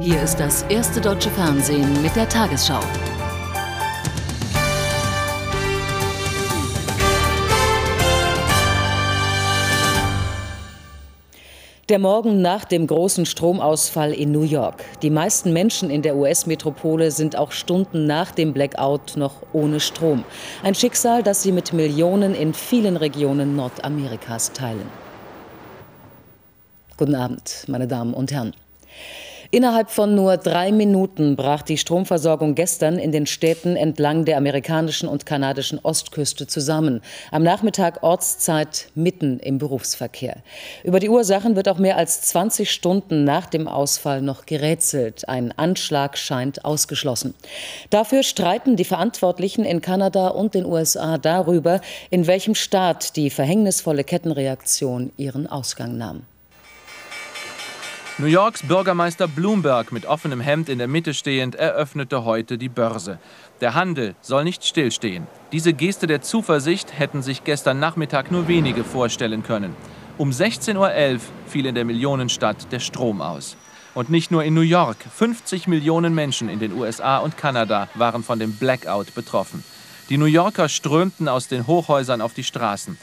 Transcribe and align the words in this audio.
Hier 0.00 0.22
ist 0.22 0.36
das 0.36 0.62
erste 0.64 1.00
deutsche 1.00 1.30
Fernsehen 1.30 2.02
mit 2.02 2.14
der 2.14 2.28
Tagesschau. 2.28 2.80
Der 11.88 11.98
Morgen 11.98 12.42
nach 12.42 12.64
dem 12.64 12.86
großen 12.86 13.26
Stromausfall 13.26 14.12
in 14.12 14.32
New 14.32 14.42
York. 14.42 14.84
Die 15.02 15.10
meisten 15.10 15.52
Menschen 15.52 15.90
in 15.90 16.02
der 16.02 16.16
US-Metropole 16.16 17.10
sind 17.10 17.36
auch 17.36 17.52
Stunden 17.52 18.06
nach 18.06 18.32
dem 18.32 18.52
Blackout 18.52 19.16
noch 19.16 19.42
ohne 19.52 19.80
Strom. 19.80 20.24
Ein 20.62 20.74
Schicksal, 20.74 21.22
das 21.22 21.42
sie 21.42 21.52
mit 21.52 21.72
Millionen 21.72 22.34
in 22.34 22.54
vielen 22.54 22.96
Regionen 22.96 23.56
Nordamerikas 23.56 24.52
teilen. 24.52 24.88
Guten 26.96 27.14
Abend, 27.14 27.64
meine 27.68 27.86
Damen 27.86 28.14
und 28.14 28.32
Herren. 28.32 28.54
Innerhalb 29.50 29.90
von 29.90 30.14
nur 30.14 30.36
drei 30.36 30.72
Minuten 30.72 31.36
brach 31.36 31.62
die 31.62 31.78
Stromversorgung 31.78 32.54
gestern 32.54 32.98
in 32.98 33.12
den 33.12 33.26
Städten 33.26 33.76
entlang 33.76 34.24
der 34.24 34.36
amerikanischen 34.38 35.08
und 35.08 35.26
kanadischen 35.26 35.78
Ostküste 35.82 36.46
zusammen. 36.46 37.00
Am 37.30 37.42
Nachmittag 37.42 38.02
Ortszeit 38.02 38.88
mitten 38.94 39.38
im 39.38 39.58
Berufsverkehr. 39.58 40.38
Über 40.82 41.00
die 41.00 41.08
Ursachen 41.08 41.54
wird 41.54 41.68
auch 41.68 41.78
mehr 41.78 41.96
als 41.96 42.22
20 42.22 42.70
Stunden 42.70 43.24
nach 43.24 43.46
dem 43.46 43.68
Ausfall 43.68 44.20
noch 44.20 44.46
gerätselt. 44.46 45.28
Ein 45.28 45.52
Anschlag 45.56 46.18
scheint 46.18 46.64
ausgeschlossen. 46.64 47.34
Dafür 47.90 48.22
streiten 48.22 48.76
die 48.76 48.84
Verantwortlichen 48.84 49.64
in 49.64 49.80
Kanada 49.80 50.28
und 50.28 50.54
den 50.54 50.66
USA 50.66 51.18
darüber, 51.18 51.80
in 52.10 52.26
welchem 52.26 52.54
Staat 52.54 53.16
die 53.16 53.30
verhängnisvolle 53.30 54.04
Kettenreaktion 54.04 55.12
ihren 55.16 55.46
Ausgang 55.46 55.96
nahm. 55.96 56.22
New 58.18 58.28
Yorks 58.28 58.62
Bürgermeister 58.62 59.28
Bloomberg 59.28 59.92
mit 59.92 60.06
offenem 60.06 60.40
Hemd 60.40 60.70
in 60.70 60.78
der 60.78 60.88
Mitte 60.88 61.12
stehend 61.12 61.54
eröffnete 61.54 62.24
heute 62.24 62.56
die 62.56 62.70
Börse. 62.70 63.18
Der 63.60 63.74
Handel 63.74 64.14
soll 64.22 64.42
nicht 64.42 64.64
stillstehen. 64.64 65.26
Diese 65.52 65.74
Geste 65.74 66.06
der 66.06 66.22
Zuversicht 66.22 66.98
hätten 66.98 67.20
sich 67.20 67.44
gestern 67.44 67.78
Nachmittag 67.78 68.30
nur 68.30 68.48
wenige 68.48 68.84
vorstellen 68.84 69.42
können. 69.42 69.76
Um 70.16 70.30
16.11 70.30 70.76
Uhr 70.78 71.20
fiel 71.46 71.66
in 71.66 71.74
der 71.74 71.84
Millionenstadt 71.84 72.72
der 72.72 72.80
Strom 72.80 73.20
aus. 73.20 73.58
Und 73.94 74.08
nicht 74.08 74.30
nur 74.30 74.44
in 74.44 74.54
New 74.54 74.62
York. 74.62 74.96
50 75.14 75.68
Millionen 75.68 76.14
Menschen 76.14 76.48
in 76.48 76.58
den 76.58 76.72
USA 76.72 77.18
und 77.18 77.36
Kanada 77.36 77.90
waren 77.96 78.22
von 78.22 78.38
dem 78.38 78.54
Blackout 78.54 79.14
betroffen. 79.14 79.62
Die 80.08 80.16
New 80.16 80.24
Yorker 80.24 80.70
strömten 80.70 81.28
aus 81.28 81.48
den 81.48 81.66
Hochhäusern 81.66 82.22
auf 82.22 82.32
die 82.32 82.44
Straßen. 82.44 82.96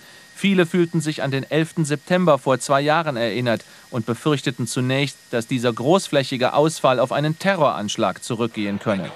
Viele 0.43 0.65
fühlten 0.65 0.99
sich 0.99 1.23
an 1.23 1.31
den 1.31 1.49
11. 1.49 1.75
September 1.83 2.37
vor 2.37 2.59
zwei 2.59 2.81
Jahren 2.81 3.15
erinnert 3.15 3.63
und 3.91 4.05
befürchteten 4.05 4.67
zunächst, 4.67 5.15
dass 5.31 5.47
dieser 5.47 5.71
großflächige 5.71 6.51
Ausfall 6.51 6.99
auf 6.99 7.13
einen 7.13 7.39
Terroranschlag 7.39 8.21
zurückgehen 8.21 8.77
könne. 8.77 9.09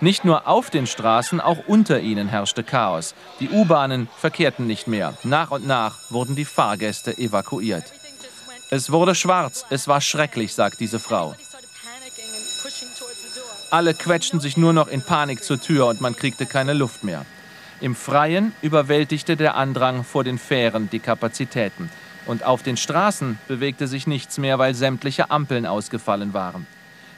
Nicht 0.00 0.24
nur 0.24 0.48
auf 0.48 0.70
den 0.70 0.86
Straßen, 0.86 1.42
auch 1.42 1.58
unter 1.66 2.00
ihnen 2.00 2.28
herrschte 2.28 2.64
Chaos. 2.64 3.14
Die 3.40 3.50
U-Bahnen 3.50 4.08
verkehrten 4.16 4.66
nicht 4.66 4.88
mehr. 4.88 5.12
Nach 5.22 5.50
und 5.50 5.66
nach 5.66 5.98
wurden 6.10 6.34
die 6.34 6.46
Fahrgäste 6.46 7.18
evakuiert. 7.18 7.84
Es 8.70 8.90
wurde 8.90 9.14
schwarz, 9.14 9.66
es 9.68 9.86
war 9.86 10.00
schrecklich, 10.00 10.54
sagt 10.54 10.80
diese 10.80 10.98
Frau. 10.98 11.34
Alle 13.70 13.92
quetschten 13.92 14.40
sich 14.40 14.56
nur 14.56 14.72
noch 14.72 14.88
in 14.88 15.02
Panik 15.02 15.44
zur 15.44 15.60
Tür 15.60 15.88
und 15.88 16.00
man 16.00 16.16
kriegte 16.16 16.46
keine 16.46 16.72
Luft 16.72 17.04
mehr. 17.04 17.26
Im 17.84 17.94
Freien 17.94 18.54
überwältigte 18.62 19.36
der 19.36 19.56
Andrang 19.56 20.04
vor 20.04 20.24
den 20.24 20.38
Fähren 20.38 20.88
die 20.88 21.00
Kapazitäten. 21.00 21.90
Und 22.24 22.42
auf 22.42 22.62
den 22.62 22.78
Straßen 22.78 23.38
bewegte 23.46 23.88
sich 23.88 24.06
nichts 24.06 24.38
mehr, 24.38 24.58
weil 24.58 24.74
sämtliche 24.74 25.30
Ampeln 25.30 25.66
ausgefallen 25.66 26.32
waren. 26.32 26.66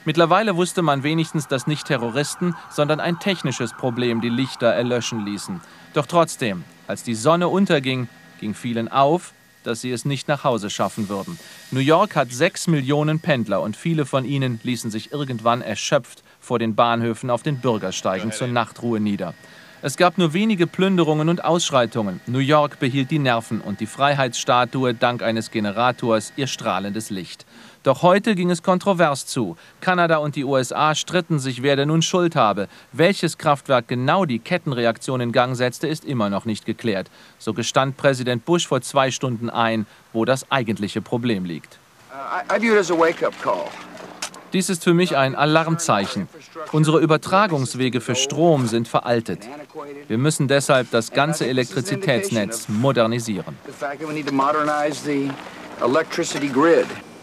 Mittlerweile 0.03 0.57
wusste 0.57 0.81
man 0.81 1.03
wenigstens, 1.03 1.47
dass 1.47 1.67
nicht 1.67 1.87
Terroristen, 1.87 2.53
sondern 2.69 2.99
ein 2.99 3.17
technisches 3.17 3.71
Problem 3.71 4.19
die 4.19 4.27
Lichter 4.27 4.67
erlöschen 4.67 5.25
ließen. 5.25 5.61
Doch 5.93 6.05
trotzdem, 6.05 6.65
als 6.85 7.01
die 7.01 7.15
Sonne 7.15 7.47
unterging, 7.47 8.09
ging 8.41 8.53
vielen 8.53 8.89
auf, 8.89 9.31
dass 9.63 9.79
sie 9.79 9.91
es 9.91 10.03
nicht 10.03 10.27
nach 10.27 10.43
Hause 10.43 10.69
schaffen 10.69 11.07
würden. 11.07 11.39
New 11.71 11.79
York 11.79 12.17
hat 12.17 12.33
sechs 12.33 12.67
Millionen 12.67 13.21
Pendler 13.21 13.61
und 13.61 13.77
viele 13.77 14.05
von 14.05 14.25
ihnen 14.25 14.59
ließen 14.63 14.91
sich 14.91 15.13
irgendwann 15.13 15.61
erschöpft 15.61 16.23
vor 16.41 16.59
den 16.59 16.75
Bahnhöfen 16.75 17.29
auf 17.29 17.41
den 17.41 17.59
Bürgersteigen 17.59 18.33
zur 18.33 18.47
Nachtruhe 18.47 18.99
nieder. 18.99 19.33
Es 19.83 19.95
gab 19.95 20.17
nur 20.17 20.33
wenige 20.33 20.65
Plünderungen 20.65 21.29
und 21.29 21.45
Ausschreitungen. 21.45 22.19
New 22.25 22.39
York 22.39 22.79
behielt 22.79 23.11
die 23.11 23.19
Nerven 23.19 23.61
und 23.61 23.79
die 23.79 23.85
Freiheitsstatue 23.85 24.95
dank 24.95 25.21
eines 25.21 25.51
Generators 25.51 26.33
ihr 26.35 26.47
strahlendes 26.47 27.11
Licht. 27.11 27.45
Doch 27.83 28.01
heute 28.01 28.33
ging 28.33 28.49
es 28.49 28.63
kontrovers 28.63 29.27
zu. 29.27 29.55
Kanada 29.79 30.17
und 30.17 30.35
die 30.35 30.45
USA 30.45 30.95
stritten 30.95 31.37
sich, 31.37 31.61
wer 31.61 31.75
denn 31.75 31.89
nun 31.89 32.01
Schuld 32.01 32.35
habe. 32.35 32.69
Welches 32.91 33.37
Kraftwerk 33.37 33.87
genau 33.87 34.25
die 34.25 34.39
Kettenreaktion 34.39 35.21
in 35.21 35.31
Gang 35.31 35.55
setzte, 35.55 35.87
ist 35.87 36.05
immer 36.05 36.31
noch 36.31 36.45
nicht 36.45 36.65
geklärt. 36.65 37.11
So 37.37 37.53
gestand 37.53 37.97
Präsident 37.97 38.45
Bush 38.45 38.65
vor 38.67 38.81
zwei 38.81 39.11
Stunden 39.11 39.51
ein, 39.51 39.85
wo 40.11 40.25
das 40.25 40.51
eigentliche 40.51 41.01
Problem 41.01 41.45
liegt. 41.45 41.77
Uh, 42.11 42.41
I 42.51 42.59
view 42.59 42.73
Dies 44.53 44.69
ist 44.69 44.83
für 44.83 44.93
mich 44.93 45.17
ein 45.17 45.35
Alarmzeichen. 45.35 46.27
Unsere 46.71 46.99
Übertragungswege 46.99 48.01
für 48.01 48.15
Strom 48.15 48.67
sind 48.67 48.87
veraltet. 48.87 49.39
Wir 50.07 50.17
müssen 50.17 50.47
deshalb 50.47 50.89
das 50.91 51.11
ganze 51.11 51.47
Elektrizitätsnetz 51.47 52.67
modernisieren. 52.69 53.57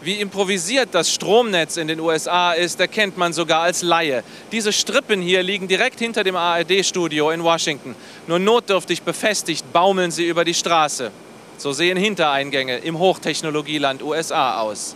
Wie 0.01 0.19
improvisiert 0.19 0.89
das 0.91 1.11
Stromnetz 1.11 1.77
in 1.77 1.87
den 1.87 1.99
USA 1.99 2.53
ist, 2.53 2.79
erkennt 2.79 3.17
man 3.17 3.33
sogar 3.33 3.61
als 3.61 3.81
Laie. 3.81 4.23
Diese 4.51 4.71
Strippen 4.71 5.19
hier 5.19 5.41
liegen 5.41 5.67
direkt 5.67 5.97
hinter 5.97 6.23
dem 6.23 6.35
ARD-Studio 6.35 7.31
in 7.31 7.43
Washington. 7.43 7.95
Nur 8.27 8.37
notdürftig 8.37 9.01
befestigt 9.01 9.73
baumeln 9.73 10.11
sie 10.11 10.27
über 10.27 10.45
die 10.45 10.53
Straße. 10.53 11.11
So 11.57 11.71
sehen 11.71 11.97
Hintereingänge 11.97 12.77
im 12.77 12.99
Hochtechnologieland 12.99 14.03
USA 14.03 14.59
aus. 14.59 14.95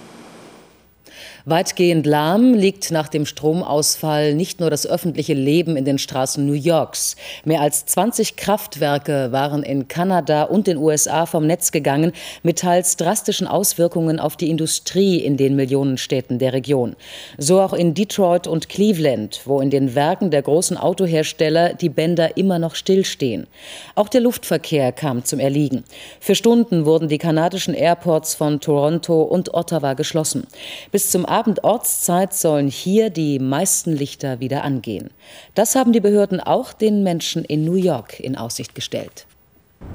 Weitgehend 1.49 2.05
lahm 2.05 2.53
liegt 2.53 2.91
nach 2.91 3.07
dem 3.07 3.25
Stromausfall 3.25 4.35
nicht 4.35 4.59
nur 4.59 4.69
das 4.69 4.85
öffentliche 4.85 5.33
Leben 5.33 5.77
in 5.77 5.85
den 5.85 5.97
Straßen 5.97 6.45
New 6.45 6.53
Yorks. 6.53 7.15
Mehr 7.43 7.61
als 7.61 7.87
20 7.87 8.35
Kraftwerke 8.35 9.31
waren 9.31 9.63
in 9.63 9.88
Kanada 9.88 10.43
und 10.43 10.67
den 10.67 10.77
USA 10.77 11.25
vom 11.25 11.47
Netz 11.47 11.71
gegangen, 11.71 12.11
mit 12.43 12.59
teils 12.59 12.97
drastischen 12.97 13.47
Auswirkungen 13.47 14.19
auf 14.19 14.38
die 14.38 14.47
Industrie 14.47 15.17
in 15.17 15.38
den 15.38 15.55
Millionenstädten 15.55 16.38
der 16.38 16.53
Region. 16.53 16.95
So 17.39 17.59
auch 17.61 17.73
in 17.73 17.95
Detroit 17.95 18.45
und 18.45 18.69
Cleveland, 18.69 19.41
wo 19.45 19.59
in 19.59 19.71
den 19.71 19.95
Werken 19.95 20.29
der 20.29 20.43
großen 20.43 20.77
Autohersteller 20.77 21.73
die 21.73 21.89
Bänder 21.89 22.38
immer 22.38 22.59
noch 22.59 22.75
stillstehen. 22.75 23.47
Auch 23.95 24.09
der 24.09 24.21
Luftverkehr 24.21 24.91
kam 24.91 25.25
zum 25.25 25.39
Erliegen. 25.39 25.83
Für 26.19 26.35
Stunden 26.35 26.85
wurden 26.85 27.07
die 27.07 27.17
kanadischen 27.17 27.73
Airports 27.73 28.35
von 28.35 28.59
Toronto 28.59 29.23
und 29.23 29.55
Ottawa 29.55 29.95
geschlossen. 29.95 30.45
Bis 30.91 31.09
zum 31.09 31.25
Abendortszeit 31.39 32.33
sollen 32.33 32.67
hier 32.67 33.09
die 33.09 33.39
meisten 33.39 33.94
Lichter 33.94 34.41
wieder 34.41 34.66
angehen. 34.66 35.09
Das 35.55 35.73
haben 35.75 35.94
die 35.94 36.01
Behörden 36.01 36.41
auch 36.41 36.73
den 36.73 37.01
Menschen 37.01 37.45
in 37.45 37.63
New 37.63 37.75
York 37.75 38.19
in 38.19 38.35
Aussicht 38.35 38.75
gestellt. 38.75 39.25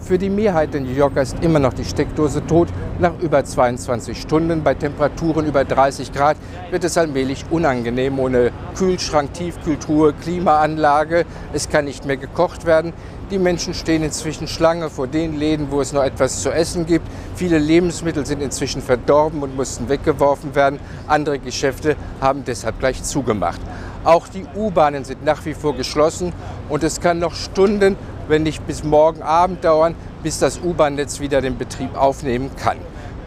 Für 0.04 0.18
die 0.18 0.28
Mehrheit 0.28 0.74
der 0.74 0.82
New 0.82 0.92
Yorker 0.92 1.22
ist 1.22 1.42
immer 1.42 1.58
noch 1.58 1.72
die 1.72 1.84
Steckdose 1.84 2.46
tot. 2.46 2.68
Nach 2.98 3.18
über 3.20 3.42
22 3.42 4.20
Stunden 4.20 4.62
bei 4.62 4.74
Temperaturen 4.74 5.46
über 5.46 5.64
30 5.64 6.12
Grad 6.12 6.36
wird 6.70 6.84
es 6.84 6.98
allmählich 6.98 7.46
unangenehm 7.50 8.18
ohne 8.18 8.52
Kühlschrank, 8.76 9.32
Tiefkühltruhe, 9.32 10.12
Klimaanlage. 10.12 11.24
Es 11.54 11.70
kann 11.70 11.86
nicht 11.86 12.04
mehr 12.04 12.18
gekocht 12.18 12.66
werden. 12.66 12.92
Die 13.30 13.38
Menschen 13.38 13.72
stehen 13.72 14.02
inzwischen 14.02 14.46
Schlange 14.46 14.90
vor 14.90 15.06
den 15.06 15.38
Läden, 15.38 15.68
wo 15.70 15.80
es 15.80 15.94
noch 15.94 16.04
etwas 16.04 16.42
zu 16.42 16.50
essen 16.50 16.84
gibt. 16.84 17.06
Viele 17.34 17.56
Lebensmittel 17.56 18.26
sind 18.26 18.42
inzwischen 18.42 18.82
verdorben 18.82 19.42
und 19.42 19.56
mussten 19.56 19.88
weggeworfen 19.88 20.54
werden. 20.54 20.80
Andere 21.08 21.38
Geschäfte 21.38 21.96
haben 22.20 22.44
deshalb 22.44 22.78
gleich 22.78 23.02
zugemacht. 23.02 23.62
Auch 24.04 24.28
die 24.28 24.44
U-Bahnen 24.54 25.04
sind 25.04 25.24
nach 25.24 25.46
wie 25.46 25.54
vor 25.54 25.74
geschlossen 25.74 26.34
und 26.68 26.84
es 26.84 27.00
kann 27.00 27.20
noch 27.20 27.34
Stunden, 27.34 27.96
wenn 28.28 28.42
nicht 28.42 28.66
bis 28.66 28.84
morgen 28.84 29.22
Abend 29.22 29.64
dauern, 29.64 29.94
bis 30.22 30.38
das 30.38 30.60
U-Bahn-Netz 30.60 31.20
wieder 31.20 31.40
den 31.40 31.58
Betrieb 31.58 31.96
aufnehmen 31.96 32.50
kann. 32.56 32.78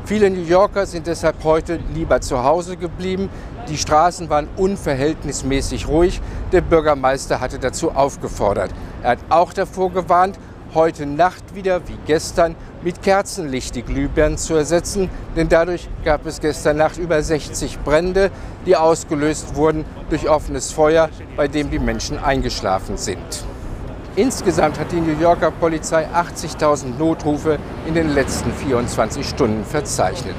Viele 0.05 0.29
New 0.29 0.43
Yorker 0.43 0.85
sind 0.85 1.05
deshalb 1.05 1.43
heute 1.43 1.79
lieber 1.93 2.21
zu 2.21 2.41
Hause 2.41 2.77
geblieben. 2.77 3.29
Die 3.67 3.77
Straßen 3.77 4.29
waren 4.29 4.47
unverhältnismäßig 4.55 5.89
ruhig. 5.89 6.21
Der 6.53 6.61
Bürgermeister 6.61 7.41
hatte 7.41 7.59
dazu 7.59 7.91
aufgefordert. 7.91 8.71
Er 9.03 9.11
hat 9.11 9.19
auch 9.29 9.51
davor 9.51 9.91
gewarnt, 9.91 10.39
heute 10.73 11.05
Nacht 11.05 11.55
wieder 11.55 11.87
wie 11.87 11.97
gestern 12.05 12.55
mit 12.83 13.01
Kerzenlicht 13.01 13.75
die 13.75 13.81
Glühbirnen 13.81 14.37
zu 14.37 14.55
ersetzen, 14.55 15.09
denn 15.35 15.49
dadurch 15.49 15.89
gab 16.05 16.25
es 16.25 16.39
gestern 16.39 16.77
Nacht 16.77 16.97
über 16.97 17.21
60 17.21 17.79
Brände, 17.79 18.31
die 18.65 18.75
ausgelöst 18.75 19.55
wurden 19.55 19.85
durch 20.09 20.29
offenes 20.29 20.71
Feuer, 20.71 21.09
bei 21.35 21.47
dem 21.47 21.69
die 21.69 21.79
Menschen 21.79 22.17
eingeschlafen 22.17 22.95
sind. 22.95 23.43
Insgesamt 24.17 24.79
hat 24.79 24.91
die 24.91 24.99
New 24.99 25.15
Yorker 25.21 25.51
Polizei 25.51 26.07
80.000 26.07 26.97
Notrufe 26.97 27.59
in 27.85 27.93
den 27.93 28.15
letzten 28.15 28.51
24 28.51 29.23
Stunden 29.23 29.63
verzeichnet. 29.63 30.33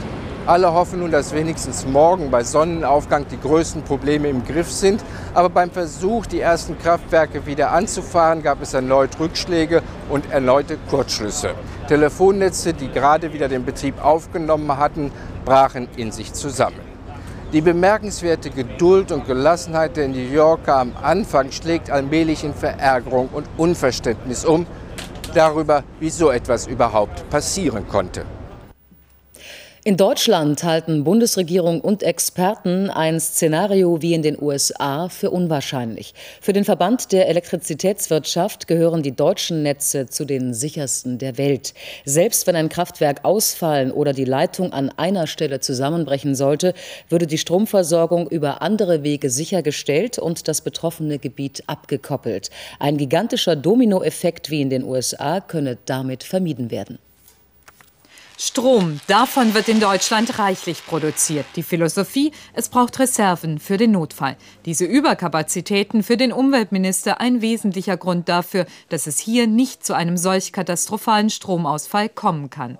Alle 0.46 0.72
hoffen 0.72 0.98
nun, 0.98 1.12
dass 1.12 1.32
wenigstens 1.32 1.86
morgen 1.86 2.28
bei 2.28 2.42
Sonnenaufgang 2.42 3.26
die 3.30 3.38
größten 3.38 3.82
Probleme 3.82 4.30
im 4.30 4.44
Griff 4.44 4.72
sind. 4.72 5.04
Aber 5.32 5.48
beim 5.48 5.70
Versuch, 5.70 6.26
die 6.26 6.40
ersten 6.40 6.76
Kraftwerke 6.76 7.46
wieder 7.46 7.70
anzufahren, 7.70 8.42
gab 8.42 8.60
es 8.62 8.74
erneut 8.74 9.10
Rückschläge 9.20 9.82
und 10.08 10.28
erneute 10.32 10.76
Kurzschlüsse. 10.90 11.50
Telefonnetze, 11.86 12.74
die 12.74 12.90
gerade 12.90 13.32
wieder 13.32 13.46
den 13.46 13.64
Betrieb 13.64 14.04
aufgenommen 14.04 14.76
hatten, 14.76 15.12
brachen 15.44 15.86
in 15.96 16.10
sich 16.10 16.32
zusammen. 16.32 16.87
Die 17.50 17.62
bemerkenswerte 17.62 18.50
Geduld 18.50 19.10
und 19.10 19.26
Gelassenheit 19.26 19.96
der 19.96 20.06
New 20.08 20.18
Yorker 20.18 20.76
am 20.76 20.92
Anfang 21.02 21.50
schlägt 21.50 21.90
allmählich 21.90 22.44
in 22.44 22.52
Verärgerung 22.52 23.30
und 23.32 23.48
Unverständnis 23.56 24.44
um 24.44 24.66
darüber, 25.32 25.82
wie 25.98 26.10
so 26.10 26.30
etwas 26.30 26.66
überhaupt 26.66 27.30
passieren 27.30 27.88
konnte. 27.88 28.26
In 29.88 29.96
Deutschland 29.96 30.64
halten 30.64 31.02
Bundesregierung 31.02 31.80
und 31.80 32.02
Experten 32.02 32.90
ein 32.90 33.18
Szenario 33.18 34.02
wie 34.02 34.12
in 34.12 34.20
den 34.20 34.36
USA 34.38 35.08
für 35.08 35.30
unwahrscheinlich. 35.30 36.12
Für 36.42 36.52
den 36.52 36.66
Verband 36.66 37.10
der 37.10 37.26
Elektrizitätswirtschaft 37.30 38.66
gehören 38.66 39.02
die 39.02 39.16
deutschen 39.16 39.62
Netze 39.62 40.04
zu 40.04 40.26
den 40.26 40.52
sichersten 40.52 41.16
der 41.16 41.38
Welt. 41.38 41.72
Selbst 42.04 42.46
wenn 42.46 42.54
ein 42.54 42.68
Kraftwerk 42.68 43.24
ausfallen 43.24 43.90
oder 43.90 44.12
die 44.12 44.26
Leitung 44.26 44.74
an 44.74 44.90
einer 44.98 45.26
Stelle 45.26 45.60
zusammenbrechen 45.60 46.34
sollte, 46.34 46.74
würde 47.08 47.26
die 47.26 47.38
Stromversorgung 47.38 48.28
über 48.28 48.60
andere 48.60 49.02
Wege 49.02 49.30
sichergestellt 49.30 50.18
und 50.18 50.48
das 50.48 50.60
betroffene 50.60 51.18
Gebiet 51.18 51.62
abgekoppelt. 51.66 52.50
Ein 52.78 52.98
gigantischer 52.98 53.56
Dominoeffekt 53.56 54.50
wie 54.50 54.60
in 54.60 54.68
den 54.68 54.84
USA 54.84 55.40
könne 55.40 55.78
damit 55.86 56.24
vermieden 56.24 56.70
werden. 56.70 56.98
Strom, 58.40 59.00
davon 59.08 59.52
wird 59.52 59.68
in 59.68 59.80
Deutschland 59.80 60.38
reichlich 60.38 60.86
produziert. 60.86 61.44
Die 61.56 61.64
Philosophie, 61.64 62.30
es 62.54 62.68
braucht 62.68 63.00
Reserven 63.00 63.58
für 63.58 63.78
den 63.78 63.90
Notfall. 63.90 64.36
Diese 64.64 64.84
Überkapazitäten 64.84 66.04
für 66.04 66.16
den 66.16 66.30
Umweltminister 66.30 67.20
ein 67.20 67.42
wesentlicher 67.42 67.96
Grund 67.96 68.28
dafür, 68.28 68.66
dass 68.90 69.08
es 69.08 69.18
hier 69.18 69.48
nicht 69.48 69.84
zu 69.84 69.92
einem 69.92 70.16
solch 70.16 70.52
katastrophalen 70.52 71.30
Stromausfall 71.30 72.08
kommen 72.08 72.48
kann. 72.48 72.78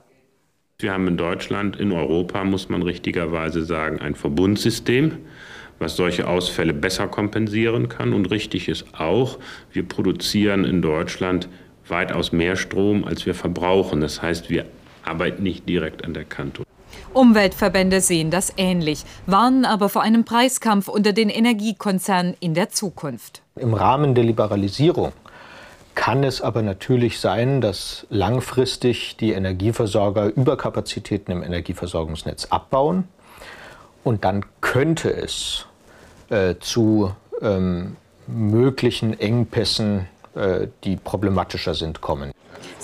Wir 0.78 0.92
haben 0.92 1.08
in 1.08 1.16
Deutschland, 1.16 1.74
in 1.74 1.90
Europa, 1.90 2.44
muss 2.44 2.68
man 2.68 2.82
richtigerweise 2.82 3.64
sagen, 3.64 4.00
ein 4.00 4.14
Verbundsystem 4.14 5.18
was 5.80 5.94
solche 5.94 6.26
Ausfälle 6.26 6.74
besser 6.74 7.06
kompensieren 7.06 7.88
kann. 7.88 8.12
Und 8.12 8.32
richtig 8.32 8.68
ist 8.68 8.86
auch, 8.94 9.38
wir 9.72 9.86
produzieren 9.86 10.64
in 10.64 10.82
Deutschland 10.82 11.48
weitaus 11.86 12.32
mehr 12.32 12.56
Strom, 12.56 13.04
als 13.04 13.26
wir 13.26 13.34
verbrauchen. 13.34 14.00
Das 14.00 14.20
heißt, 14.20 14.50
wir 14.50 14.66
arbeiten 15.04 15.42
nicht 15.42 15.68
direkt 15.68 16.04
an 16.04 16.14
der 16.14 16.24
Kante. 16.24 16.62
Umweltverbände 17.14 18.00
sehen 18.00 18.30
das 18.30 18.52
ähnlich, 18.56 19.04
warnen 19.26 19.64
aber 19.64 19.88
vor 19.88 20.02
einem 20.02 20.24
Preiskampf 20.24 20.88
unter 20.88 21.12
den 21.12 21.30
Energiekonzernen 21.30 22.34
in 22.40 22.54
der 22.54 22.68
Zukunft. 22.70 23.42
Im 23.56 23.74
Rahmen 23.74 24.14
der 24.14 24.24
Liberalisierung 24.24 25.12
kann 25.94 26.22
es 26.22 26.40
aber 26.40 26.62
natürlich 26.62 27.18
sein, 27.18 27.60
dass 27.60 28.06
langfristig 28.08 29.16
die 29.16 29.32
Energieversorger 29.32 30.26
Überkapazitäten 30.26 31.32
im 31.32 31.42
Energieversorgungsnetz 31.42 32.46
abbauen. 32.46 33.08
Und 34.04 34.24
dann 34.24 34.44
könnte 34.60 35.10
es 35.12 35.66
äh, 36.30 36.54
zu 36.60 37.12
ähm, 37.42 37.96
möglichen 38.28 39.18
Engpässen, 39.18 40.06
äh, 40.36 40.68
die 40.84 40.94
problematischer 40.96 41.74
sind, 41.74 42.00
kommen. 42.00 42.30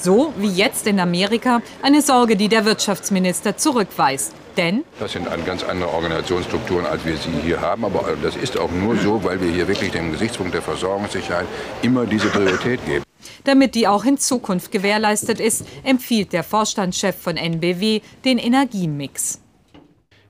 So 0.05 0.35
wie 0.37 0.49
jetzt 0.49 0.87
in 0.87 1.01
Amerika, 1.01 1.63
eine 1.81 2.03
Sorge, 2.03 2.37
die 2.37 2.49
der 2.49 2.67
Wirtschaftsminister 2.67 3.57
zurückweist. 3.57 4.35
Denn 4.55 4.85
das 5.01 5.13
sind 5.13 5.27
ganz 5.47 5.65
andere 5.65 5.89
Organisationsstrukturen, 5.95 6.85
als 6.85 7.07
wir 7.07 7.17
sie 7.17 7.31
hier 7.43 7.63
haben. 7.63 7.87
Aber 7.87 8.15
das 8.23 8.37
ist 8.37 8.59
auch 8.59 8.71
nur 8.71 8.99
so, 8.99 9.25
weil 9.25 9.41
wir 9.41 9.51
hier 9.51 9.67
wirklich 9.67 9.93
dem 9.93 10.13
Gesichtspunkt 10.13 10.53
der 10.53 10.61
Versorgungssicherheit 10.61 11.47
immer 11.81 12.05
diese 12.05 12.29
Priorität 12.29 12.85
geben. 12.85 13.03
Damit 13.45 13.75
die 13.75 13.89
auch 13.89 14.05
in 14.05 14.19
Zukunft 14.19 14.71
gewährleistet 14.71 15.41
ist, 15.41 15.65
empfiehlt 15.85 16.35
der 16.35 16.45
Vorstandschef 16.45 17.17
von 17.17 17.39
NBW 17.39 18.03
den 18.27 18.37
Energiemix. 18.37 19.41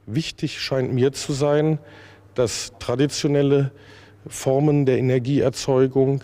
Wichtig 0.07 0.61
scheint 0.61 0.95
mir 0.95 1.13
zu 1.13 1.33
sein, 1.33 1.81
dass 2.37 2.71
traditionelle 2.79 3.73
Formen 4.29 4.87
der 4.87 4.99
Energieerzeugung 4.99 6.23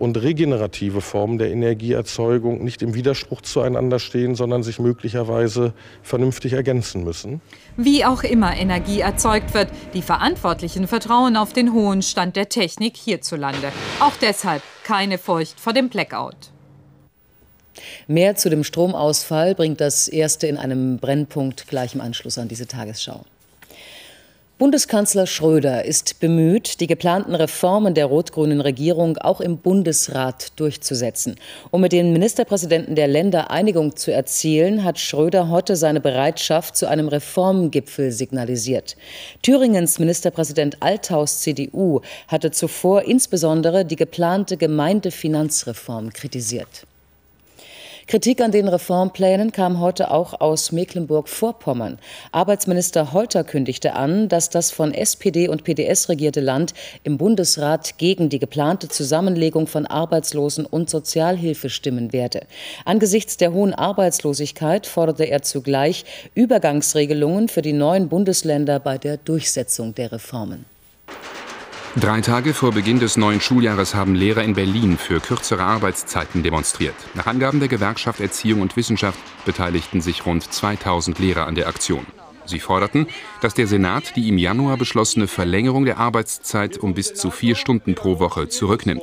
und 0.00 0.16
regenerative 0.20 1.02
Formen 1.02 1.36
der 1.36 1.50
Energieerzeugung 1.50 2.64
nicht 2.64 2.80
im 2.80 2.94
Widerspruch 2.94 3.42
zueinander 3.42 3.98
stehen, 3.98 4.34
sondern 4.34 4.62
sich 4.62 4.78
möglicherweise 4.78 5.74
vernünftig 6.02 6.54
ergänzen 6.54 7.04
müssen. 7.04 7.42
Wie 7.76 8.06
auch 8.06 8.22
immer 8.22 8.56
Energie 8.56 9.00
erzeugt 9.00 9.52
wird, 9.52 9.68
die 9.92 10.00
Verantwortlichen 10.00 10.88
vertrauen 10.88 11.36
auf 11.36 11.52
den 11.52 11.74
hohen 11.74 12.00
Stand 12.00 12.34
der 12.34 12.48
Technik 12.48 12.96
hierzulande. 12.96 13.72
Auch 14.00 14.16
deshalb 14.22 14.62
keine 14.84 15.18
Furcht 15.18 15.60
vor 15.60 15.74
dem 15.74 15.90
Blackout. 15.90 16.50
Mehr 18.06 18.36
zu 18.36 18.48
dem 18.48 18.64
Stromausfall 18.64 19.54
bringt 19.54 19.82
das 19.82 20.08
erste 20.08 20.46
in 20.46 20.56
einem 20.56 20.96
Brennpunkt 20.96 21.68
gleich 21.68 21.94
im 21.94 22.00
Anschluss 22.00 22.38
an 22.38 22.48
diese 22.48 22.66
Tagesschau. 22.66 23.24
Bundeskanzler 24.60 25.26
Schröder 25.26 25.86
ist 25.86 26.20
bemüht, 26.20 26.80
die 26.80 26.86
geplanten 26.86 27.34
Reformen 27.34 27.94
der 27.94 28.04
rot-grünen 28.04 28.60
Regierung 28.60 29.16
auch 29.16 29.40
im 29.40 29.56
Bundesrat 29.56 30.52
durchzusetzen. 30.60 31.36
Um 31.70 31.80
mit 31.80 31.92
den 31.92 32.12
Ministerpräsidenten 32.12 32.94
der 32.94 33.08
Länder 33.08 33.50
Einigung 33.50 33.96
zu 33.96 34.12
erzielen, 34.12 34.84
hat 34.84 34.98
Schröder 34.98 35.48
heute 35.48 35.76
seine 35.76 36.02
Bereitschaft 36.02 36.76
zu 36.76 36.90
einem 36.90 37.08
Reformgipfel 37.08 38.12
signalisiert. 38.12 38.98
Thüringens 39.40 39.98
Ministerpräsident 39.98 40.76
Althaus 40.80 41.40
CDU 41.40 42.02
hatte 42.28 42.50
zuvor 42.50 43.04
insbesondere 43.04 43.86
die 43.86 43.96
geplante 43.96 44.58
Gemeindefinanzreform 44.58 46.12
kritisiert. 46.12 46.86
Kritik 48.10 48.40
an 48.40 48.50
den 48.50 48.66
Reformplänen 48.66 49.52
kam 49.52 49.78
heute 49.78 50.10
auch 50.10 50.40
aus 50.40 50.72
Mecklenburg-Vorpommern. 50.72 52.00
Arbeitsminister 52.32 53.12
Holter 53.12 53.44
kündigte 53.44 53.94
an, 53.94 54.28
dass 54.28 54.50
das 54.50 54.72
von 54.72 54.92
SPD 54.92 55.46
und 55.46 55.62
PDS 55.62 56.08
regierte 56.08 56.40
Land 56.40 56.74
im 57.04 57.18
Bundesrat 57.18 57.98
gegen 57.98 58.28
die 58.28 58.40
geplante 58.40 58.88
Zusammenlegung 58.88 59.68
von 59.68 59.86
Arbeitslosen 59.86 60.66
und 60.66 60.90
Sozialhilfe 60.90 61.70
stimmen 61.70 62.12
werde. 62.12 62.48
Angesichts 62.84 63.36
der 63.36 63.52
hohen 63.52 63.74
Arbeitslosigkeit 63.74 64.88
forderte 64.88 65.26
er 65.26 65.42
zugleich 65.42 66.04
Übergangsregelungen 66.34 67.46
für 67.46 67.62
die 67.62 67.72
neuen 67.72 68.08
Bundesländer 68.08 68.80
bei 68.80 68.98
der 68.98 69.18
Durchsetzung 69.18 69.94
der 69.94 70.10
Reformen. 70.10 70.64
Drei 71.96 72.20
Tage 72.20 72.54
vor 72.54 72.70
Beginn 72.70 73.00
des 73.00 73.16
neuen 73.16 73.40
Schuljahres 73.40 73.96
haben 73.96 74.14
Lehrer 74.14 74.44
in 74.44 74.54
Berlin 74.54 74.96
für 74.96 75.18
kürzere 75.18 75.64
Arbeitszeiten 75.64 76.44
demonstriert. 76.44 76.94
Nach 77.14 77.26
Angaben 77.26 77.58
der 77.58 77.68
Gewerkschaft 77.68 78.20
Erziehung 78.20 78.60
und 78.60 78.76
Wissenschaft 78.76 79.18
beteiligten 79.44 80.00
sich 80.00 80.24
rund 80.24 80.44
2000 80.44 81.18
Lehrer 81.18 81.48
an 81.48 81.56
der 81.56 81.66
Aktion. 81.66 82.06
Sie 82.46 82.60
forderten, 82.60 83.08
dass 83.40 83.54
der 83.54 83.66
Senat 83.66 84.14
die 84.14 84.28
im 84.28 84.38
Januar 84.38 84.76
beschlossene 84.76 85.26
Verlängerung 85.26 85.84
der 85.84 85.98
Arbeitszeit 85.98 86.78
um 86.78 86.94
bis 86.94 87.14
zu 87.14 87.32
vier 87.32 87.56
Stunden 87.56 87.96
pro 87.96 88.20
Woche 88.20 88.48
zurücknimmt. 88.48 89.02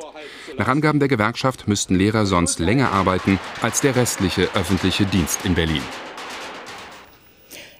Nach 0.58 0.70
Angaben 0.70 1.00
der 1.00 1.10
Gewerkschaft 1.10 1.68
müssten 1.68 1.96
Lehrer 1.96 2.26
sonst 2.26 2.60
länger 2.60 2.94
arbeiten 2.94 3.38
als 3.62 3.82
der 3.82 3.98
restliche 3.98 4.50
öffentliche 4.54 5.06
Dienst 5.06 5.44
in 5.44 5.56
Berlin. 5.56 5.84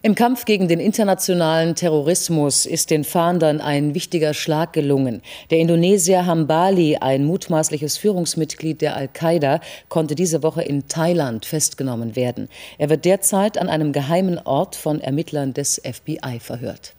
Im 0.08 0.16
Kampf 0.16 0.46
gegen 0.46 0.70
den 0.70 0.80
internationalen 0.80 1.76
Terrorismus 1.76 2.66
ist 2.66 2.92
den 2.92 3.04
Fahndern 3.04 3.60
ein 3.60 3.94
wichtiger 3.94 4.34
Schlag 4.34 4.72
gelungen. 4.72 5.22
Der 5.50 5.60
Indonesier 5.60 6.26
Hambali, 6.26 6.96
ein 6.96 7.26
mutmaßliches 7.26 7.98
Führungsmitglied 7.98 8.80
der 8.80 8.96
Al-Qaida, 8.96 9.60
konnte 9.90 10.16
diese 10.16 10.44
Woche 10.44 10.62
in 10.62 10.88
Thailand 10.88 11.46
festgenommen 11.46 12.16
werden. 12.16 12.48
Er 12.78 12.90
wird 12.90 13.04
derzeit 13.04 13.58
an 13.58 13.68
einem 13.68 13.92
geheimen 13.92 14.40
Ort 14.40 14.78
von 14.78 15.02
Ermittlern 15.02 15.54
des 15.54 15.82
FBI 15.84 16.40
verhört. 16.40 16.94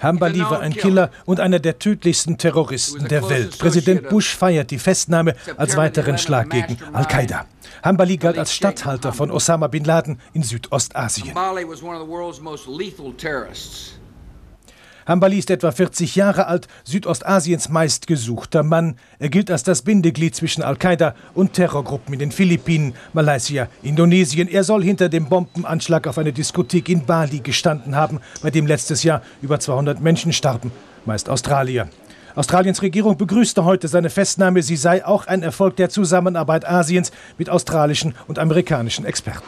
Hambali 0.00 0.40
war 0.40 0.60
ein 0.60 0.72
Killer 0.72 1.10
und 1.24 1.40
einer 1.40 1.58
der 1.58 1.78
tödlichsten 1.78 2.38
Terroristen 2.38 3.08
der 3.08 3.28
Welt. 3.28 3.58
Präsident 3.58 4.08
Bush 4.08 4.36
feiert 4.36 4.70
die 4.70 4.78
Festnahme 4.78 5.34
als 5.56 5.76
weiteren 5.76 6.18
Schlag 6.18 6.50
gegen 6.50 6.78
Al-Qaida. 6.92 7.46
Hambali 7.82 8.16
galt 8.16 8.38
als 8.38 8.54
Statthalter 8.54 9.12
von 9.12 9.30
Osama 9.30 9.66
bin 9.66 9.84
Laden 9.84 10.20
in 10.32 10.42
Südostasien. 10.42 11.34
Hambali 15.08 15.38
ist 15.38 15.50
etwa 15.50 15.72
40 15.72 16.16
Jahre 16.16 16.48
alt, 16.48 16.68
Südostasiens 16.84 17.70
meistgesuchter 17.70 18.62
Mann. 18.62 18.96
Er 19.18 19.30
gilt 19.30 19.50
als 19.50 19.62
das 19.62 19.80
Bindeglied 19.80 20.36
zwischen 20.36 20.62
Al-Qaida 20.62 21.14
und 21.32 21.54
Terrorgruppen 21.54 22.12
in 22.12 22.18
den 22.18 22.30
Philippinen, 22.30 22.92
Malaysia, 23.14 23.68
Indonesien. 23.82 24.48
Er 24.48 24.64
soll 24.64 24.84
hinter 24.84 25.08
dem 25.08 25.30
Bombenanschlag 25.30 26.06
auf 26.06 26.18
eine 26.18 26.34
Diskothek 26.34 26.90
in 26.90 27.06
Bali 27.06 27.40
gestanden 27.40 27.96
haben, 27.96 28.20
bei 28.42 28.50
dem 28.50 28.66
letztes 28.66 29.02
Jahr 29.02 29.22
über 29.40 29.58
200 29.58 29.98
Menschen 29.98 30.34
starben, 30.34 30.72
meist 31.06 31.30
Australier. 31.30 31.88
Australiens 32.34 32.82
Regierung 32.82 33.16
begrüßte 33.16 33.64
heute 33.64 33.88
seine 33.88 34.10
Festnahme. 34.10 34.62
Sie 34.62 34.76
sei 34.76 35.06
auch 35.06 35.26
ein 35.26 35.42
Erfolg 35.42 35.76
der 35.76 35.88
Zusammenarbeit 35.88 36.68
Asiens 36.68 37.12
mit 37.38 37.48
australischen 37.48 38.14
und 38.26 38.38
amerikanischen 38.38 39.06
Experten. 39.06 39.46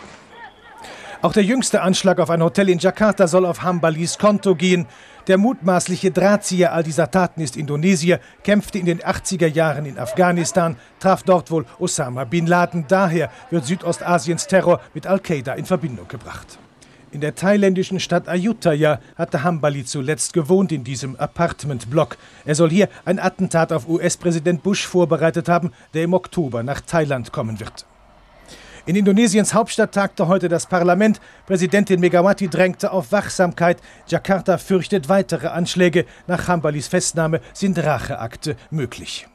Auch 1.23 1.35
der 1.35 1.45
jüngste 1.45 1.83
Anschlag 1.83 2.19
auf 2.19 2.31
ein 2.31 2.43
Hotel 2.43 2.71
in 2.71 2.79
Jakarta 2.79 3.27
soll 3.27 3.45
auf 3.45 3.61
Hambalis 3.61 4.17
Konto 4.17 4.55
gehen. 4.55 4.87
Der 5.27 5.37
mutmaßliche 5.37 6.11
Drahtzieher 6.13 6.73
all 6.73 6.83
dieser 6.83 7.11
Taten 7.11 7.43
ist 7.43 7.59
Indonesier, 7.59 8.21
kämpfte 8.43 8.79
in 8.79 8.87
den 8.87 9.01
80er 9.01 9.47
Jahren 9.47 9.85
in 9.85 9.99
Afghanistan, 9.99 10.77
traf 10.99 11.23
dort 11.23 11.51
wohl 11.51 11.67
Osama 11.79 12.25
bin 12.25 12.47
Laden. 12.47 12.87
Daher 12.89 13.31
wird 13.51 13.67
Südostasiens 13.67 14.47
Terror 14.47 14.81
mit 14.95 15.07
Al-Qaida 15.07 15.53
in 15.53 15.67
Verbindung 15.67 16.09
gebracht. 16.09 16.59
In 17.11 17.21
der 17.21 17.35
thailändischen 17.35 18.01
Stadt 18.01 18.27
Ayutthaya 18.27 18.99
hatte 19.17 19.43
Hambali 19.43 19.85
zuletzt 19.85 20.33
gewohnt 20.33 20.73
in 20.73 20.85
diesem 20.85 21.17
Apartmentblock. 21.17 22.17
Er 22.47 22.55
soll 22.55 22.71
hier 22.71 22.89
ein 23.05 23.19
Attentat 23.19 23.75
auf 23.75 23.87
US-Präsident 23.87 24.63
Bush 24.63 24.87
vorbereitet 24.87 25.51
haben, 25.51 25.73
der 25.93 26.05
im 26.05 26.15
Oktober 26.15 26.63
nach 26.63 26.81
Thailand 26.81 27.31
kommen 27.31 27.61
wird. 27.61 27.85
In 28.91 28.97
Indonesiens 28.97 29.55
Hauptstadt 29.55 29.95
tagte 29.95 30.27
heute 30.27 30.49
das 30.49 30.67
Parlament. 30.67 31.21
Präsidentin 31.47 32.01
Megawati 32.01 32.49
drängte 32.49 32.91
auf 32.91 33.13
Wachsamkeit. 33.13 33.79
Jakarta 34.09 34.59
fürchtet 34.59 35.09
weitere 35.09 35.47
Anschläge. 35.47 36.07
Nach 36.27 36.49
Hambalis 36.49 36.89
Festnahme 36.89 37.41
sind 37.53 37.79
Racheakte 37.79 38.57
möglich. 38.73 39.30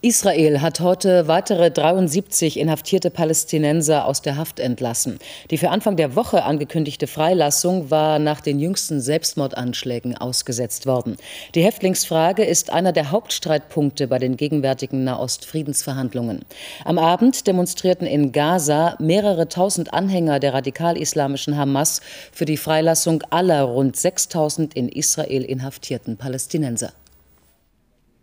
Israel 0.00 0.60
hat 0.60 0.78
heute 0.78 1.26
weitere 1.26 1.72
73 1.72 2.56
inhaftierte 2.60 3.10
Palästinenser 3.10 4.06
aus 4.06 4.22
der 4.22 4.36
Haft 4.36 4.60
entlassen. 4.60 5.18
Die 5.50 5.58
für 5.58 5.70
Anfang 5.70 5.96
der 5.96 6.14
Woche 6.14 6.44
angekündigte 6.44 7.08
Freilassung 7.08 7.90
war 7.90 8.20
nach 8.20 8.40
den 8.40 8.60
jüngsten 8.60 9.00
Selbstmordanschlägen 9.00 10.16
ausgesetzt 10.16 10.86
worden. 10.86 11.16
Die 11.56 11.64
Häftlingsfrage 11.64 12.44
ist 12.44 12.70
einer 12.72 12.92
der 12.92 13.10
Hauptstreitpunkte 13.10 14.06
bei 14.06 14.20
den 14.20 14.36
gegenwärtigen 14.36 15.02
Nahostfriedensverhandlungen. 15.02 16.44
Am 16.84 17.00
Abend 17.00 17.48
demonstrierten 17.48 18.06
in 18.06 18.30
Gaza 18.30 18.94
mehrere 19.00 19.48
tausend 19.48 19.92
Anhänger 19.92 20.38
der 20.38 20.54
radikal-islamischen 20.54 21.56
Hamas 21.56 22.02
für 22.30 22.44
die 22.44 22.56
Freilassung 22.56 23.24
aller 23.30 23.62
rund 23.62 23.96
6000 23.96 24.74
in 24.74 24.88
Israel 24.88 25.42
inhaftierten 25.42 26.16
Palästinenser. 26.16 26.92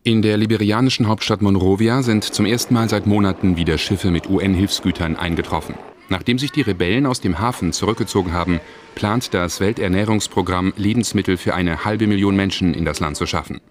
In 0.07 0.21
der 0.21 0.37
liberianischen 0.37 1.07
Hauptstadt 1.07 1.41
Monrovia 1.41 2.03
sind 2.03 2.23
zum 2.25 2.45
ersten 2.45 2.75
Mal 2.75 2.87
seit 2.87 3.07
Monaten 3.07 3.57
wieder 3.57 3.79
Schiffe 3.79 4.11
mit 4.11 4.29
UN-Hilfsgütern 4.29 5.15
eingetroffen. 5.15 5.73
Nachdem 6.09 6.37
sich 6.37 6.51
die 6.51 6.61
Rebellen 6.61 7.07
aus 7.07 7.21
dem 7.21 7.39
Hafen 7.39 7.73
zurückgezogen 7.73 8.31
haben, 8.31 8.59
plant 8.93 9.33
das 9.33 9.59
Welternährungsprogramm 9.61 10.73
Lebensmittel 10.77 11.37
für 11.37 11.55
eine 11.55 11.85
halbe 11.85 12.05
Million 12.05 12.35
Menschen 12.35 12.75
in 12.75 12.85
das 12.85 12.99
Land 12.99 13.17
zu 13.17 13.25
schaffen. 13.25 13.61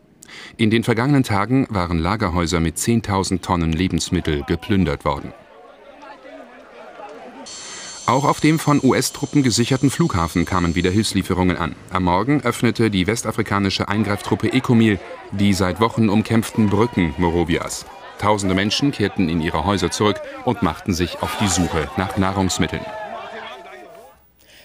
In 0.57 0.71
den 0.71 0.83
vergangenen 0.83 1.23
Tagen 1.23 1.69
waren 1.71 2.01
Lagerhäuser 2.01 2.59
mit 2.59 2.79
10.000 2.79 3.41
Tonnen 3.41 3.73
Lebensmittel 3.73 4.43
geplündert 4.43 5.05
worden. 5.05 5.33
Auch 8.07 8.25
auf 8.25 8.41
dem 8.41 8.59
von 8.59 8.81
US-Truppen 8.83 9.43
gesicherten 9.43 9.91
Flughafen 9.91 10.45
kamen 10.45 10.75
wieder 10.75 10.91
Hilfslieferungen 10.91 11.57
an. 11.57 11.75
Am 11.91 12.05
Morgen 12.05 12.43
öffnete 12.43 12.91
die 12.91 13.07
westafrikanische 13.07 13.89
Eingreiftruppe 13.89 14.53
ECOMIL 14.53 14.99
die 15.33 15.55
seit 15.55 15.81
Wochen 15.81 16.09
umkämpften 16.09 16.69
Brücken 16.69 17.15
Morovias. 17.17 17.87
Tausende 18.19 18.55
Menschen 18.55 18.93
kehrten 18.93 19.29
in 19.29 19.41
ihre 19.41 19.65
Häuser 19.65 19.91
zurück 19.91 20.21
und 20.45 20.63
machten 20.63 20.93
sich 20.93 21.23
auf 21.23 21.37
die 21.41 21.49
Suche 21.49 21.91
nach 21.97 22.17
Nahrungsmitteln. 22.17 22.85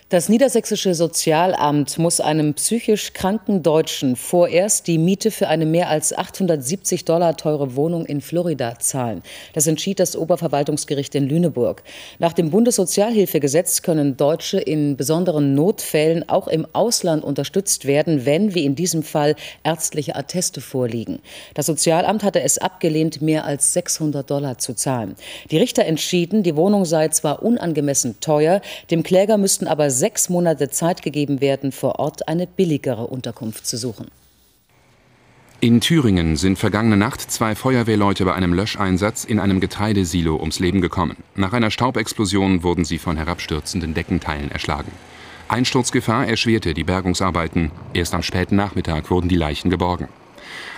Das 0.10 0.28
niedersächsische 0.28 0.96
Sozialamt 0.96 2.00
muss 2.00 2.20
einem 2.20 2.56
psychisch 2.56 3.14
kranken 3.14 3.62
Deutschen 3.62 4.16
vorerst 4.16 4.88
die 4.88 4.98
Miete 4.98 5.30
für 5.30 5.48
eine 5.50 5.68
mehr 5.68 5.88
als 5.88 6.18
870 6.18 7.06
Dollar 7.06 7.38
teure 7.38 7.76
Wohnung 7.76 8.08
in 8.08 8.20
Florida 8.20 8.80
zahlen. 8.80 9.22
Das 9.54 9.68
entschied 9.68 10.00
das 10.00 10.16
Oberverwaltungsgericht 10.16 11.14
in 11.14 11.30
Lüneburg. 11.30 11.84
Nach 12.18 12.34
dem 12.34 12.50
Bundessozialhilfegesetz 12.50 13.84
können 13.84 14.18
Deutsche 14.18 14.58
in 14.58 14.98
besonderen 14.98 15.54
Notfällen 15.54 16.28
auch 16.28 16.48
im 16.48 16.66
Ausland 16.74 17.24
unterstützt 17.24 17.86
werden, 17.86 18.26
wenn, 18.26 18.56
wie 18.56 18.66
in 18.66 18.74
diesem 18.74 19.04
Fall, 19.04 19.36
ärztliche 19.64 20.16
Atteste 20.16 20.60
vorliegen. 20.60 21.20
Das 21.54 21.68
Sozialamt 21.68 22.24
hatte 22.24 22.42
es 22.42 22.58
abgelehnt, 22.58 23.22
mehr 23.22 23.46
als 23.46 23.74
600 23.74 24.28
Dollar 24.28 24.58
zu 24.58 24.74
zahlen. 24.74 25.14
Die 25.52 25.60
Richter 25.60 25.86
entschieden, 25.86 26.42
die 26.42 26.56
Wohnung 26.56 26.86
sei 26.86 27.10
zwar 27.10 27.44
unangemessen 27.44 28.20
teuer, 28.22 28.62
dem 28.90 29.04
Kläger 29.04 29.38
müssten 29.38 29.68
aber 29.68 29.99
sechs 30.00 30.30
Monate 30.30 30.70
Zeit 30.70 31.02
gegeben 31.02 31.42
werden, 31.42 31.72
vor 31.72 32.00
Ort 32.00 32.28
eine 32.28 32.48
billigere 32.48 33.06
Unterkunft 33.08 33.68
zu 33.68 33.78
suchen. 33.78 34.08
In 35.62 35.82
Thüringen 35.82 36.38
sind 36.38 36.58
vergangene 36.58 36.96
Nacht 36.96 37.20
zwei 37.20 37.54
Feuerwehrleute 37.54 38.24
bei 38.24 38.34
einem 38.34 38.54
Löscheinsatz 38.54 39.26
in 39.26 39.42
einem 39.42 39.60
Getreidesilo 39.60 40.38
ums 40.38 40.60
Leben 40.60 40.80
gekommen. 40.80 41.18
Nach 41.36 41.52
einer 41.52 41.70
Staubexplosion 41.70 42.64
wurden 42.64 42.86
sie 42.86 42.98
von 42.98 43.18
herabstürzenden 43.18 43.94
Deckenteilen 43.94 44.52
erschlagen. 44.52 44.92
Einsturzgefahr 45.50 46.28
erschwerte 46.28 46.74
die 46.74 46.86
Bergungsarbeiten. 46.86 47.72
Erst 47.94 48.14
am 48.14 48.24
späten 48.24 48.56
Nachmittag 48.56 49.10
wurden 49.10 49.28
die 49.28 49.36
Leichen 49.36 49.70
geborgen. 49.70 50.08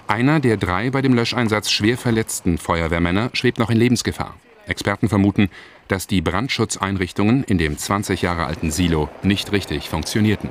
Einer 0.07 0.39
der 0.39 0.57
drei 0.57 0.89
bei 0.89 1.03
dem 1.03 1.13
Löscheinsatz 1.13 1.69
schwer 1.69 1.97
verletzten 1.97 2.57
Feuerwehrmänner 2.57 3.29
schwebt 3.33 3.59
noch 3.59 3.69
in 3.69 3.77
Lebensgefahr. 3.77 4.35
Experten 4.65 5.09
vermuten, 5.09 5.49
dass 5.91 6.07
die 6.07 6.21
Brandschutzeinrichtungen 6.21 7.43
in 7.43 7.57
dem 7.57 7.77
20 7.77 8.21
Jahre 8.21 8.45
alten 8.45 8.71
Silo 8.71 9.09
nicht 9.23 9.51
richtig 9.51 9.89
funktionierten. 9.89 10.49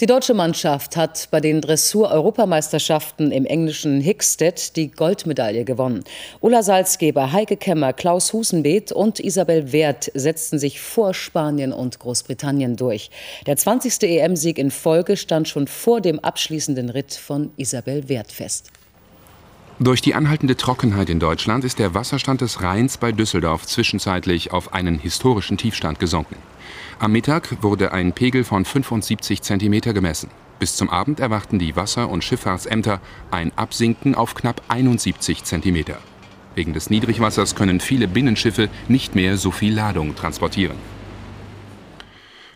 Die 0.00 0.06
deutsche 0.06 0.32
Mannschaft 0.32 0.96
hat 0.96 1.28
bei 1.30 1.40
den 1.40 1.60
Dressur-Europameisterschaften 1.60 3.30
im 3.32 3.44
englischen 3.44 4.00
Hickstead 4.00 4.74
die 4.76 4.90
Goldmedaille 4.90 5.66
gewonnen. 5.66 6.04
Ulla 6.40 6.62
Salzgeber, 6.62 7.32
Heike 7.32 7.58
Kemmer, 7.58 7.92
Klaus 7.92 8.32
Husenbeet 8.32 8.92
und 8.92 9.20
Isabel 9.20 9.72
Wert 9.72 10.10
setzten 10.14 10.58
sich 10.58 10.80
vor 10.80 11.12
Spanien 11.12 11.74
und 11.74 11.98
Großbritannien 11.98 12.76
durch. 12.76 13.10
Der 13.46 13.58
20. 13.58 14.02
EM-Sieg 14.04 14.56
in 14.56 14.70
Folge 14.70 15.18
stand 15.18 15.48
schon 15.48 15.66
vor 15.66 16.00
dem 16.00 16.18
abschließenden 16.18 16.88
Ritt 16.88 17.12
von 17.12 17.50
Isabel 17.58 18.08
Wert 18.08 18.32
fest. 18.32 18.70
Durch 19.82 20.02
die 20.02 20.14
anhaltende 20.14 20.58
Trockenheit 20.58 21.08
in 21.08 21.20
Deutschland 21.20 21.64
ist 21.64 21.78
der 21.78 21.94
Wasserstand 21.94 22.42
des 22.42 22.60
Rheins 22.60 22.98
bei 22.98 23.12
Düsseldorf 23.12 23.66
zwischenzeitlich 23.66 24.52
auf 24.52 24.74
einen 24.74 24.98
historischen 24.98 25.56
Tiefstand 25.56 25.98
gesunken. 25.98 26.36
Am 26.98 27.12
Mittag 27.12 27.62
wurde 27.62 27.90
ein 27.90 28.12
Pegel 28.12 28.44
von 28.44 28.66
75 28.66 29.40
cm 29.40 29.80
gemessen. 29.94 30.28
Bis 30.58 30.76
zum 30.76 30.90
Abend 30.90 31.18
erwarten 31.18 31.58
die 31.58 31.76
Wasser- 31.76 32.10
und 32.10 32.22
Schifffahrtsämter 32.22 33.00
ein 33.30 33.52
Absinken 33.56 34.14
auf 34.14 34.34
knapp 34.34 34.60
71 34.68 35.44
cm. 35.44 35.82
Wegen 36.54 36.74
des 36.74 36.90
Niedrigwassers 36.90 37.54
können 37.54 37.80
viele 37.80 38.06
Binnenschiffe 38.06 38.68
nicht 38.88 39.14
mehr 39.14 39.38
so 39.38 39.50
viel 39.50 39.72
Ladung 39.72 40.14
transportieren. 40.14 40.76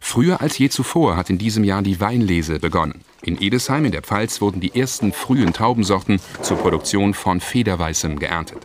Früher 0.07 0.43
als 0.43 0.59
je 0.59 0.69
zuvor 0.69 1.17
hat 1.17 1.31
in 1.31 1.39
diesem 1.39 1.65
Jahr 1.65 1.81
die 1.81 1.99
Weinlese 1.99 2.59
begonnen. 2.61 3.01
In 3.23 3.41
Edesheim 3.41 3.87
in 3.87 3.91
der 3.91 4.03
Pfalz 4.03 4.43
wurden 4.43 4.61
die 4.61 4.79
ersten 4.79 5.13
frühen 5.13 5.55
Traubensorten 5.55 6.21
zur 6.43 6.59
Produktion 6.59 7.15
von 7.15 7.41
Federweißem 7.41 8.19
geerntet. 8.19 8.59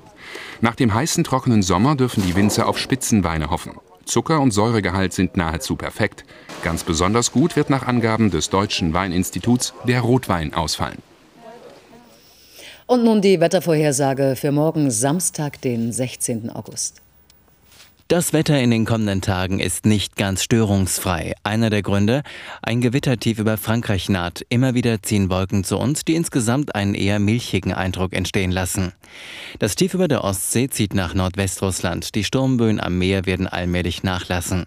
Nach 0.60 0.76
dem 0.76 0.94
heißen, 0.94 1.24
trockenen 1.24 1.64
Sommer 1.64 1.96
dürfen 1.96 2.24
die 2.24 2.36
Winzer 2.36 2.68
auf 2.68 2.78
Spitzenweine 2.78 3.50
hoffen. 3.50 3.72
Zucker- 4.04 4.42
und 4.42 4.52
Säuregehalt 4.52 5.14
sind 5.14 5.38
nahezu 5.38 5.78
perfekt. 5.78 6.26
Ganz 6.62 6.84
besonders 6.84 7.32
gut 7.32 7.56
wird 7.56 7.70
nach 7.70 7.88
Angaben 7.88 8.30
des 8.30 8.50
Deutschen 8.50 8.94
Weininstituts 8.94 9.74
der 9.88 10.02
Rotwein 10.02 10.54
ausfallen. 10.54 10.98
Und 12.86 13.06
nun 13.06 13.22
die 13.22 13.40
Wettervorhersage 13.40 14.36
für 14.36 14.52
morgen 14.52 14.92
Samstag, 14.92 15.62
den 15.62 15.94
16. 15.94 16.50
August. 16.50 17.02
Das 18.10 18.34
Wetter 18.34 18.60
in 18.60 18.72
den 18.72 18.86
kommenden 18.86 19.22
Tagen 19.22 19.60
ist 19.60 19.86
nicht 19.86 20.16
ganz 20.16 20.44
störungsfrei. 20.44 21.36
Einer 21.44 21.70
der 21.70 21.84
Gründe, 21.84 22.24
ein 22.64 22.82
Gewittertief 22.82 23.38
über 23.38 23.56
Frankreich 23.56 24.10
naht. 24.10 24.44
Immer 24.50 24.74
wieder 24.74 25.04
ziehen 25.04 25.30
Wolken 25.30 25.64
zu 25.64 25.78
uns, 25.78 26.06
die 26.06 26.16
insgesamt 26.16 26.74
einen 26.74 26.96
eher 26.96 27.20
milchigen 27.20 27.72
Eindruck 27.72 28.14
entstehen 28.14 28.50
lassen. 28.50 28.94
Das 29.60 29.76
Tief 29.76 29.94
über 29.94 30.08
der 30.08 30.24
Ostsee 30.24 30.70
zieht 30.70 30.96
nach 30.96 31.14
Nordwestrussland. 31.14 32.16
Die 32.16 32.24
Sturmböen 32.24 32.80
am 32.80 32.98
Meer 32.98 33.28
werden 33.28 33.46
allmählich 33.46 34.02
nachlassen. 34.02 34.66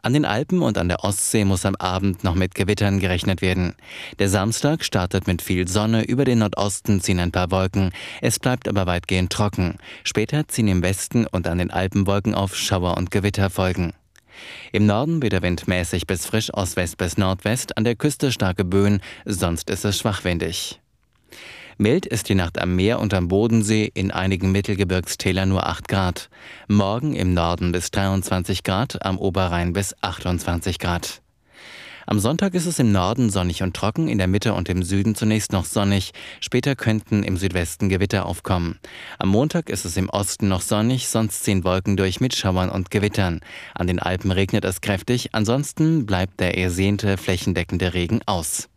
An 0.00 0.12
den 0.12 0.24
Alpen 0.24 0.62
und 0.62 0.78
an 0.78 0.88
der 0.88 1.02
Ostsee 1.02 1.44
muss 1.44 1.66
am 1.66 1.74
Abend 1.74 2.22
noch 2.22 2.34
mit 2.34 2.54
Gewittern 2.54 3.00
gerechnet 3.00 3.42
werden. 3.42 3.74
Der 4.20 4.28
Samstag 4.28 4.84
startet 4.84 5.26
mit 5.26 5.42
viel 5.42 5.66
Sonne, 5.66 6.04
über 6.04 6.24
den 6.24 6.38
Nordosten 6.38 7.00
ziehen 7.00 7.18
ein 7.18 7.32
paar 7.32 7.50
Wolken. 7.50 7.90
Es 8.20 8.38
bleibt 8.38 8.68
aber 8.68 8.86
weitgehend 8.86 9.32
trocken. 9.32 9.78
Später 10.04 10.46
ziehen 10.46 10.68
im 10.68 10.82
Westen 10.82 11.26
und 11.26 11.48
an 11.48 11.58
den 11.58 11.72
Alpen 11.72 12.06
Wolken 12.06 12.34
auf, 12.34 12.54
Schauer 12.54 12.96
und 12.96 13.10
Gewitter 13.10 13.50
folgen. 13.50 13.92
Im 14.70 14.86
Norden 14.86 15.20
wird 15.20 15.32
der 15.32 15.42
Wind 15.42 15.66
mäßig 15.66 16.06
bis 16.06 16.26
frisch 16.26 16.54
Ostwest 16.54 16.96
bis 16.96 17.18
Nordwest, 17.18 17.76
an 17.76 17.82
der 17.82 17.96
Küste 17.96 18.30
starke 18.30 18.64
Böen, 18.64 19.00
sonst 19.24 19.68
ist 19.68 19.84
es 19.84 19.98
schwachwindig. 19.98 20.78
Mild 21.80 22.06
ist 22.06 22.28
die 22.28 22.34
Nacht 22.34 22.60
am 22.60 22.74
Meer 22.74 22.98
und 22.98 23.14
am 23.14 23.28
Bodensee, 23.28 23.88
in 23.94 24.10
einigen 24.10 24.50
Mittelgebirgstälern 24.50 25.48
nur 25.48 25.64
8 25.64 25.86
Grad. 25.86 26.28
Morgen 26.66 27.14
im 27.14 27.34
Norden 27.34 27.70
bis 27.70 27.92
23 27.92 28.64
Grad, 28.64 29.06
am 29.06 29.16
Oberrhein 29.16 29.74
bis 29.74 29.94
28 30.00 30.80
Grad. 30.80 31.22
Am 32.04 32.18
Sonntag 32.18 32.54
ist 32.54 32.66
es 32.66 32.80
im 32.80 32.90
Norden 32.90 33.30
sonnig 33.30 33.62
und 33.62 33.76
trocken, 33.76 34.08
in 34.08 34.18
der 34.18 34.26
Mitte 34.26 34.54
und 34.54 34.68
im 34.68 34.82
Süden 34.82 35.14
zunächst 35.14 35.52
noch 35.52 35.66
sonnig. 35.66 36.10
Später 36.40 36.74
könnten 36.74 37.22
im 37.22 37.36
Südwesten 37.36 37.88
Gewitter 37.88 38.26
aufkommen. 38.26 38.80
Am 39.20 39.28
Montag 39.28 39.70
ist 39.70 39.84
es 39.84 39.96
im 39.96 40.08
Osten 40.08 40.48
noch 40.48 40.62
sonnig, 40.62 41.06
sonst 41.06 41.44
ziehen 41.44 41.62
Wolken 41.62 41.96
durch 41.96 42.18
mit 42.18 42.34
Schauern 42.34 42.70
und 42.70 42.90
Gewittern. 42.90 43.38
An 43.76 43.86
den 43.86 44.00
Alpen 44.00 44.32
regnet 44.32 44.64
es 44.64 44.80
kräftig, 44.80 45.28
ansonsten 45.32 46.06
bleibt 46.06 46.40
der 46.40 46.58
ersehnte 46.58 47.16
flächendeckende 47.18 47.94
Regen 47.94 48.18
aus. 48.26 48.68